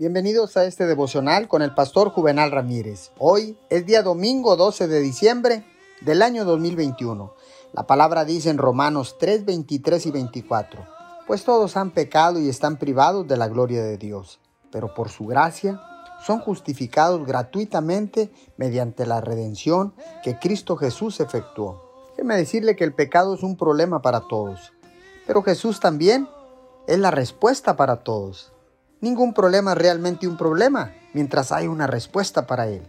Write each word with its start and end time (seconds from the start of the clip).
Bienvenidos 0.00 0.56
a 0.56 0.64
este 0.64 0.86
devocional 0.86 1.48
con 1.48 1.60
el 1.60 1.74
pastor 1.74 2.10
Juvenal 2.10 2.52
Ramírez. 2.52 3.10
Hoy 3.18 3.58
es 3.68 3.84
día 3.84 4.04
domingo 4.04 4.54
12 4.54 4.86
de 4.86 5.00
diciembre 5.00 5.64
del 6.02 6.22
año 6.22 6.44
2021. 6.44 7.34
La 7.72 7.84
palabra 7.84 8.24
dice 8.24 8.50
en 8.50 8.58
Romanos 8.58 9.16
3, 9.18 9.44
23 9.44 10.06
y 10.06 10.10
24, 10.12 10.86
pues 11.26 11.42
todos 11.42 11.76
han 11.76 11.90
pecado 11.90 12.38
y 12.38 12.48
están 12.48 12.76
privados 12.76 13.26
de 13.26 13.36
la 13.36 13.48
gloria 13.48 13.82
de 13.82 13.98
Dios, 13.98 14.38
pero 14.70 14.94
por 14.94 15.08
su 15.08 15.26
gracia 15.26 15.80
son 16.24 16.38
justificados 16.38 17.26
gratuitamente 17.26 18.30
mediante 18.56 19.04
la 19.04 19.20
redención 19.20 19.94
que 20.22 20.38
Cristo 20.38 20.76
Jesús 20.76 21.18
efectuó. 21.18 21.82
Déjeme 22.10 22.36
decirle 22.36 22.76
que 22.76 22.84
el 22.84 22.94
pecado 22.94 23.34
es 23.34 23.42
un 23.42 23.56
problema 23.56 24.00
para 24.00 24.20
todos, 24.28 24.72
pero 25.26 25.42
Jesús 25.42 25.80
también 25.80 26.28
es 26.86 27.00
la 27.00 27.10
respuesta 27.10 27.74
para 27.74 28.04
todos. 28.04 28.52
Ningún 29.00 29.32
problema 29.32 29.72
es 29.72 29.78
realmente 29.78 30.26
un 30.26 30.36
problema 30.36 30.92
mientras 31.12 31.52
hay 31.52 31.68
una 31.68 31.86
respuesta 31.86 32.46
para 32.46 32.66
él. 32.66 32.82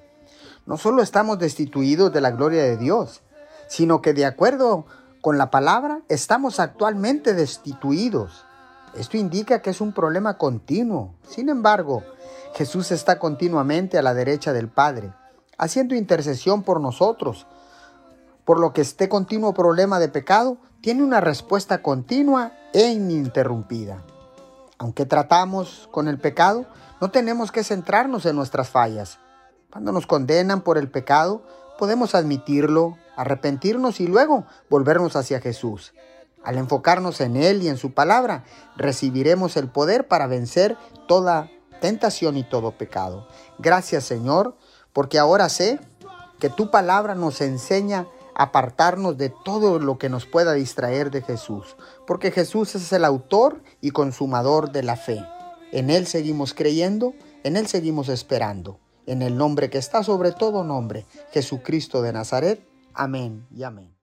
No 0.66 0.78
solo 0.78 1.02
estamos 1.02 1.40
destituidos 1.40 2.12
de 2.12 2.22
la 2.22 2.32
gloria 2.32 2.64
de 2.64 2.78
Dios, 2.78 3.22
sino 3.68 4.02
que 4.02 4.14
de 4.14 4.26
acuerdo 4.26 4.86
con 5.22 5.38
la 5.38 5.52
palabra 5.52 6.02
estamos 6.10 6.60
actualmente 6.60 7.34
destituidos. 7.34 8.46
Esto 8.96 9.18
indica 9.18 9.62
que 9.62 9.70
es 9.70 9.82
un 9.82 9.94
problema 9.94 10.38
continuo. 10.38 11.14
Sin 11.28 11.50
embargo, 11.50 12.04
Jesús 12.56 12.92
está 12.92 13.20
continuamente 13.20 13.98
a 13.98 14.02
la 14.02 14.14
derecha 14.14 14.54
del 14.54 14.68
Padre, 14.68 15.14
haciendo 15.58 15.96
intercesión 15.96 16.64
por 16.64 16.82
nosotros, 16.82 17.46
por 18.46 18.60
lo 18.60 18.74
que 18.74 18.82
este 18.82 19.10
continuo 19.10 19.54
problema 19.54 20.00
de 20.00 20.10
pecado 20.10 20.58
tiene 20.82 21.04
una 21.04 21.22
respuesta 21.22 21.84
continua 21.84 22.54
e 22.74 22.88
ininterrumpida. 22.88 24.04
Aunque 24.80 25.06
tratamos 25.06 25.90
con 25.92 26.08
el 26.08 26.18
pecado, 26.18 26.66
no 27.02 27.12
tenemos 27.12 27.52
que 27.52 27.64
centrarnos 27.64 28.26
en 28.26 28.36
nuestras 28.36 28.70
fallas. 28.70 29.20
Cuando 29.70 29.92
nos 29.92 30.08
condenan 30.08 30.62
por 30.62 30.78
el 30.78 30.90
pecado, 30.90 31.44
podemos 31.78 32.16
admitirlo, 32.16 32.98
arrepentirnos 33.16 34.00
y 34.00 34.08
luego 34.08 34.46
volvernos 34.70 35.16
hacia 35.16 35.42
Jesús. 35.42 35.94
Al 36.44 36.58
enfocarnos 36.58 37.20
en 37.20 37.36
Él 37.36 37.62
y 37.62 37.68
en 37.68 37.78
su 37.78 37.94
palabra, 37.94 38.46
recibiremos 38.78 39.58
el 39.58 39.68
poder 39.68 40.08
para 40.08 40.28
vencer 40.28 40.78
toda 41.08 41.50
tentación 41.82 42.38
y 42.38 42.44
todo 42.44 42.72
pecado. 42.72 43.28
Gracias 43.58 44.06
Señor, 44.06 44.56
porque 44.94 45.20
ahora 45.20 45.50
sé 45.50 45.80
que 46.40 46.50
tu 46.50 46.72
palabra 46.72 47.16
nos 47.16 47.42
enseña 47.42 48.08
apartarnos 48.40 49.18
de 49.18 49.30
todo 49.30 49.80
lo 49.80 49.98
que 49.98 50.08
nos 50.08 50.26
pueda 50.26 50.54
distraer 50.54 51.12
de 51.12 51.22
Jesús, 51.22 51.76
porque 52.08 52.32
Jesús 52.32 52.74
es 52.74 52.94
el 52.94 53.04
autor 53.04 53.62
y 53.82 53.92
consumador 53.92 54.72
de 54.72 54.82
la 54.82 54.96
fe. 54.96 55.22
En 55.74 55.90
Él 55.90 56.08
seguimos 56.08 56.54
creyendo, 56.54 57.14
en 57.44 57.58
Él 57.58 57.68
seguimos 57.68 58.08
esperando, 58.08 58.80
en 59.06 59.24
el 59.24 59.36
nombre 59.36 59.70
que 59.70 59.78
está 59.78 60.04
sobre 60.04 60.32
todo 60.32 60.64
nombre, 60.64 61.06
Jesucristo 61.34 62.02
de 62.02 62.14
Nazaret. 62.14 62.66
Amén 62.94 63.46
y 63.54 63.64
amén. 63.64 63.99